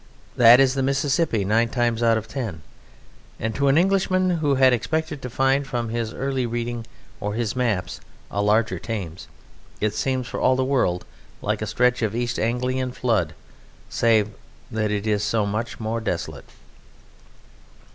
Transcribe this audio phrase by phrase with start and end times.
[0.35, 2.63] That is the Mississippi nine times out of ten,
[3.39, 6.87] and to an Englishman who had expected to find from his early reading
[7.19, 8.01] or his maps
[8.31, 9.27] a larger Thames
[9.79, 11.05] it seems for all the world
[11.43, 13.35] like a stretch of East Anglian flood,
[13.89, 14.29] save
[14.71, 16.45] that it is so much more desolate.